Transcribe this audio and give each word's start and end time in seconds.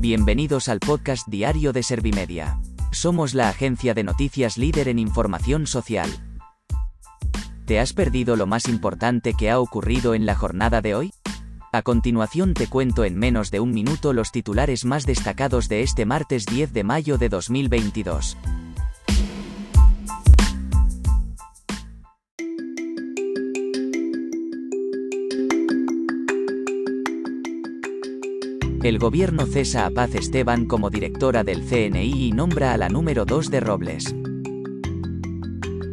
Bienvenidos 0.00 0.70
al 0.70 0.80
podcast 0.80 1.28
diario 1.28 1.74
de 1.74 1.82
Servimedia. 1.82 2.58
Somos 2.90 3.34
la 3.34 3.50
agencia 3.50 3.92
de 3.92 4.02
noticias 4.02 4.56
líder 4.56 4.88
en 4.88 4.98
información 4.98 5.66
social. 5.66 6.08
¿Te 7.66 7.78
has 7.78 7.92
perdido 7.92 8.34
lo 8.34 8.46
más 8.46 8.66
importante 8.66 9.34
que 9.34 9.50
ha 9.50 9.60
ocurrido 9.60 10.14
en 10.14 10.24
la 10.24 10.34
jornada 10.34 10.80
de 10.80 10.94
hoy? 10.94 11.12
A 11.70 11.82
continuación 11.82 12.54
te 12.54 12.66
cuento 12.66 13.04
en 13.04 13.18
menos 13.18 13.50
de 13.50 13.60
un 13.60 13.72
minuto 13.72 14.14
los 14.14 14.32
titulares 14.32 14.86
más 14.86 15.04
destacados 15.04 15.68
de 15.68 15.82
este 15.82 16.06
martes 16.06 16.46
10 16.46 16.72
de 16.72 16.82
mayo 16.82 17.18
de 17.18 17.28
2022. 17.28 18.38
El 28.82 28.98
gobierno 28.98 29.44
cesa 29.44 29.84
a 29.84 29.90
Paz 29.90 30.14
Esteban 30.14 30.64
como 30.64 30.88
directora 30.88 31.44
del 31.44 31.66
CNI 31.66 32.28
y 32.28 32.32
nombra 32.32 32.72
a 32.72 32.78
la 32.78 32.88
número 32.88 33.26
2 33.26 33.50
de 33.50 33.60
Robles. 33.60 34.14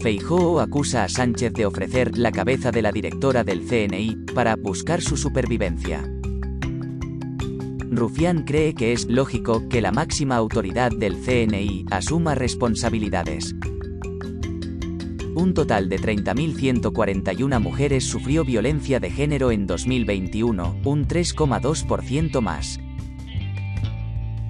Feijóo 0.00 0.60
acusa 0.60 1.02
a 1.02 1.08
Sánchez 1.08 1.52
de 1.54 1.66
ofrecer 1.66 2.16
la 2.16 2.30
cabeza 2.30 2.70
de 2.70 2.82
la 2.82 2.92
directora 2.92 3.42
del 3.42 3.66
CNI 3.66 4.26
para 4.32 4.54
buscar 4.54 5.00
su 5.00 5.16
supervivencia. 5.16 6.08
Rufián 7.90 8.44
cree 8.44 8.74
que 8.74 8.92
es 8.92 9.08
lógico 9.08 9.68
que 9.68 9.80
la 9.80 9.90
máxima 9.90 10.36
autoridad 10.36 10.92
del 10.92 11.16
CNI 11.16 11.86
asuma 11.90 12.36
responsabilidades. 12.36 13.56
Un 15.38 15.54
total 15.54 15.88
de 15.88 16.00
30.141 16.00 17.60
mujeres 17.60 18.02
sufrió 18.02 18.44
violencia 18.44 18.98
de 18.98 19.08
género 19.08 19.52
en 19.52 19.68
2021, 19.68 20.80
un 20.82 21.06
3,2% 21.06 22.40
más. 22.40 22.80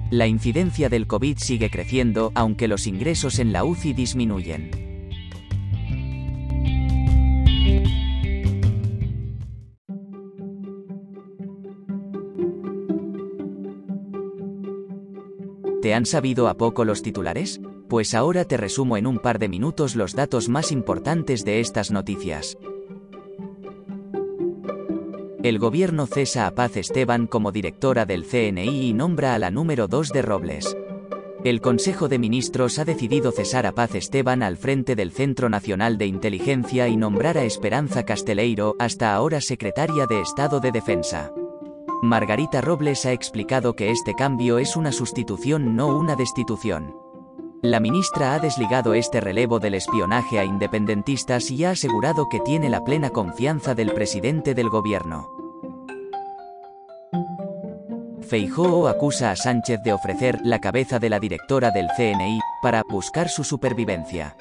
La 0.09 0.25
incidencia 0.25 0.89
del 0.89 1.05
COVID 1.05 1.37
sigue 1.37 1.69
creciendo, 1.69 2.31
aunque 2.33 2.67
los 2.67 2.87
ingresos 2.87 3.37
en 3.37 3.53
la 3.53 3.65
UCI 3.65 3.93
disminuyen. 3.93 4.71
¿Te 15.83 15.93
han 15.93 16.07
sabido 16.07 16.47
a 16.47 16.57
poco 16.57 16.83
los 16.83 17.03
titulares? 17.03 17.61
Pues 17.89 18.13
ahora 18.13 18.45
te 18.45 18.55
resumo 18.55 18.97
en 18.97 19.07
un 19.07 19.17
par 19.17 19.39
de 19.39 19.49
minutos 19.49 19.95
los 19.95 20.13
datos 20.13 20.47
más 20.47 20.71
importantes 20.71 21.43
de 21.43 21.59
estas 21.59 21.89
noticias. 21.89 22.55
El 25.41 25.57
gobierno 25.57 26.05
cesa 26.05 26.45
a 26.45 26.51
Paz 26.51 26.77
Esteban 26.77 27.25
como 27.25 27.51
directora 27.51 28.05
del 28.05 28.25
CNI 28.25 28.89
y 28.89 28.93
nombra 28.93 29.33
a 29.33 29.39
la 29.39 29.49
número 29.49 29.87
2 29.87 30.09
de 30.09 30.21
Robles. 30.21 30.77
El 31.43 31.61
Consejo 31.61 32.07
de 32.07 32.19
Ministros 32.19 32.77
ha 32.77 32.85
decidido 32.85 33.31
cesar 33.31 33.65
a 33.65 33.71
Paz 33.71 33.95
Esteban 33.95 34.43
al 34.43 34.57
frente 34.57 34.95
del 34.95 35.11
Centro 35.11 35.49
Nacional 35.49 35.97
de 35.97 36.05
Inteligencia 36.05 36.89
y 36.89 36.95
nombrar 36.95 37.39
a 37.39 37.43
Esperanza 37.43 38.03
Casteleiro, 38.03 38.75
hasta 38.77 39.15
ahora 39.15 39.41
secretaria 39.41 40.05
de 40.05 40.21
Estado 40.21 40.59
de 40.59 40.71
Defensa. 40.71 41.31
Margarita 42.03 42.61
Robles 42.61 43.07
ha 43.07 43.13
explicado 43.13 43.75
que 43.75 43.89
este 43.89 44.13
cambio 44.13 44.59
es 44.59 44.75
una 44.75 44.91
sustitución 44.91 45.75
no 45.75 45.97
una 45.97 46.15
destitución. 46.15 47.08
La 47.61 47.81
ministra 47.81 48.35
ha 48.35 48.39
desligado 48.39 48.93
este 48.93 49.19
relevo 49.19 49.59
del 49.59 49.73
espionaje 49.73 50.39
a 50.39 50.45
independentistas 50.45 51.51
y 51.51 51.65
ha 51.65 51.71
asegurado 51.71 52.29
que 52.29 52.39
tiene 52.39 52.69
la 52.69 52.85
plena 52.85 53.09
confianza 53.09 53.75
del 53.75 53.91
presidente 53.91 54.55
del 54.55 54.69
gobierno. 54.69 55.29
Feijóo 58.21 58.87
acusa 58.87 59.31
a 59.31 59.35
Sánchez 59.35 59.81
de 59.83 59.91
ofrecer 59.91 60.39
la 60.41 60.59
cabeza 60.59 60.99
de 60.99 61.09
la 61.09 61.19
directora 61.19 61.71
del 61.71 61.87
CNI 61.97 62.39
para 62.61 62.81
buscar 62.87 63.27
su 63.27 63.43
supervivencia. 63.43 64.37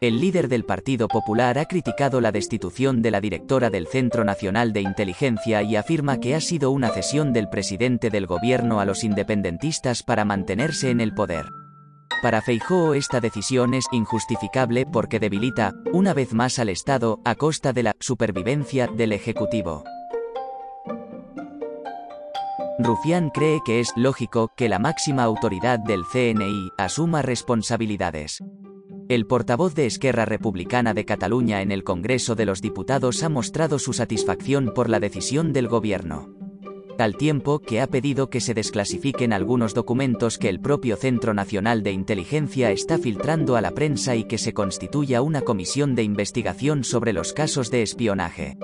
El 0.00 0.20
líder 0.20 0.48
del 0.48 0.64
Partido 0.64 1.08
Popular 1.08 1.58
ha 1.58 1.66
criticado 1.66 2.22
la 2.22 2.32
destitución 2.32 3.02
de 3.02 3.10
la 3.10 3.20
directora 3.20 3.68
del 3.68 3.86
Centro 3.86 4.24
Nacional 4.24 4.72
de 4.72 4.80
Inteligencia 4.80 5.62
y 5.62 5.76
afirma 5.76 6.20
que 6.20 6.34
ha 6.34 6.40
sido 6.40 6.70
una 6.70 6.88
cesión 6.88 7.34
del 7.34 7.50
presidente 7.50 8.08
del 8.08 8.26
gobierno 8.26 8.80
a 8.80 8.86
los 8.86 9.04
independentistas 9.04 10.02
para 10.02 10.24
mantenerse 10.24 10.88
en 10.88 11.02
el 11.02 11.12
poder. 11.12 11.44
Para 12.22 12.40
Feijóo 12.40 12.94
esta 12.94 13.20
decisión 13.20 13.74
es 13.74 13.84
injustificable 13.92 14.86
porque 14.86 15.20
debilita, 15.20 15.72
una 15.92 16.14
vez 16.14 16.32
más 16.32 16.58
al 16.58 16.70
Estado, 16.70 17.20
a 17.24 17.34
costa 17.34 17.72
de 17.72 17.82
la 17.82 17.96
supervivencia 18.00 18.86
del 18.86 19.12
Ejecutivo. 19.12 19.84
Rufián 22.78 23.30
cree 23.30 23.60
que 23.64 23.80
es 23.80 23.92
lógico 23.96 24.52
que 24.56 24.68
la 24.68 24.78
máxima 24.78 25.24
autoridad 25.24 25.78
del 25.78 26.04
CNI 26.04 26.70
asuma 26.78 27.22
responsabilidades. 27.22 28.42
El 29.08 29.26
portavoz 29.26 29.74
de 29.74 29.86
Esquerra 29.86 30.24
Republicana 30.24 30.92
de 30.92 31.04
Cataluña 31.04 31.62
en 31.62 31.70
el 31.70 31.84
Congreso 31.84 32.34
de 32.34 32.44
los 32.44 32.60
Diputados 32.60 33.22
ha 33.22 33.28
mostrado 33.28 33.78
su 33.78 33.92
satisfacción 33.92 34.72
por 34.74 34.90
la 34.90 35.00
decisión 35.00 35.52
del 35.52 35.68
gobierno 35.68 36.35
al 37.02 37.16
tiempo 37.16 37.60
que 37.60 37.80
ha 37.80 37.86
pedido 37.86 38.30
que 38.30 38.40
se 38.40 38.54
desclasifiquen 38.54 39.32
algunos 39.32 39.74
documentos 39.74 40.38
que 40.38 40.48
el 40.48 40.60
propio 40.60 40.96
Centro 40.96 41.34
Nacional 41.34 41.82
de 41.82 41.92
Inteligencia 41.92 42.70
está 42.70 42.98
filtrando 42.98 43.56
a 43.56 43.60
la 43.60 43.72
prensa 43.72 44.16
y 44.16 44.24
que 44.24 44.38
se 44.38 44.54
constituya 44.54 45.22
una 45.22 45.42
comisión 45.42 45.94
de 45.94 46.02
investigación 46.02 46.84
sobre 46.84 47.12
los 47.12 47.32
casos 47.32 47.70
de 47.70 47.82
espionaje. 47.82 48.56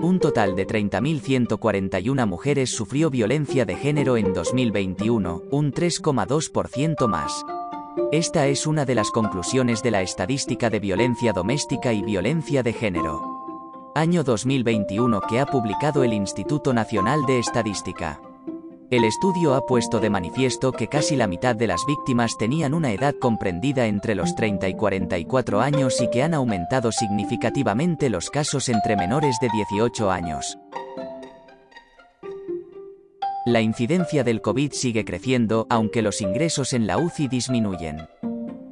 Un 0.00 0.20
total 0.20 0.54
de 0.54 0.66
30.141 0.66 2.26
mujeres 2.26 2.70
sufrió 2.70 3.08
violencia 3.08 3.64
de 3.64 3.76
género 3.76 4.16
en 4.16 4.34
2021, 4.34 5.44
un 5.50 5.72
3,2% 5.72 7.08
más. 7.08 7.44
Esta 8.12 8.46
es 8.48 8.66
una 8.66 8.84
de 8.84 8.96
las 8.96 9.10
conclusiones 9.10 9.82
de 9.82 9.92
la 9.92 10.02
estadística 10.02 10.68
de 10.68 10.80
violencia 10.80 11.32
doméstica 11.32 11.92
y 11.92 12.02
violencia 12.02 12.62
de 12.62 12.72
género 12.72 13.33
año 13.94 14.24
2021 14.24 15.20
que 15.20 15.38
ha 15.38 15.46
publicado 15.46 16.02
el 16.02 16.12
Instituto 16.12 16.74
Nacional 16.74 17.24
de 17.26 17.38
Estadística. 17.38 18.20
El 18.90 19.04
estudio 19.04 19.54
ha 19.54 19.64
puesto 19.66 20.00
de 20.00 20.10
manifiesto 20.10 20.72
que 20.72 20.88
casi 20.88 21.14
la 21.14 21.28
mitad 21.28 21.54
de 21.54 21.68
las 21.68 21.86
víctimas 21.86 22.36
tenían 22.36 22.74
una 22.74 22.90
edad 22.90 23.14
comprendida 23.20 23.86
entre 23.86 24.16
los 24.16 24.34
30 24.34 24.68
y 24.68 24.74
44 24.74 25.60
años 25.60 26.00
y 26.00 26.10
que 26.10 26.24
han 26.24 26.34
aumentado 26.34 26.90
significativamente 26.90 28.10
los 28.10 28.30
casos 28.30 28.68
entre 28.68 28.96
menores 28.96 29.36
de 29.40 29.48
18 29.50 30.10
años. 30.10 30.58
La 33.46 33.60
incidencia 33.60 34.24
del 34.24 34.40
COVID 34.40 34.72
sigue 34.72 35.04
creciendo, 35.04 35.66
aunque 35.70 36.02
los 36.02 36.20
ingresos 36.20 36.72
en 36.72 36.86
la 36.88 36.98
UCI 36.98 37.28
disminuyen. 37.28 38.08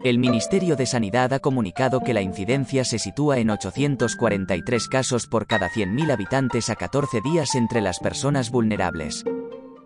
El 0.04 0.18
Ministerio 0.18 0.74
de 0.74 0.84
Sanidad 0.84 1.32
ha 1.32 1.38
comunicado 1.38 2.00
que 2.00 2.12
la 2.12 2.22
incidencia 2.22 2.84
se 2.84 2.98
sitúa 2.98 3.38
en 3.38 3.50
843 3.50 4.88
casos 4.88 5.28
por 5.28 5.46
cada 5.46 5.70
100.000 5.70 6.10
habitantes 6.10 6.70
a 6.70 6.74
14 6.74 7.20
días 7.20 7.54
entre 7.54 7.80
las 7.80 8.00
personas 8.00 8.50
vulnerables. 8.50 9.24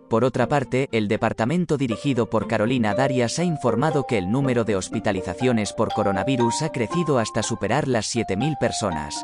Por 0.09 0.23
otra 0.23 0.47
parte, 0.47 0.89
el 0.91 1.07
departamento 1.07 1.77
dirigido 1.77 2.31
por 2.31 2.47
Carolina 2.47 2.95
Darias 2.95 3.37
ha 3.37 3.43
informado 3.43 4.07
que 4.07 4.17
el 4.17 4.31
número 4.31 4.63
de 4.63 4.75
hospitalizaciones 4.75 5.71
por 5.71 5.93
coronavirus 5.93 6.63
ha 6.63 6.71
crecido 6.71 7.19
hasta 7.19 7.43
superar 7.43 7.87
las 7.87 8.15
7.000 8.15 8.57
personas. 8.57 9.23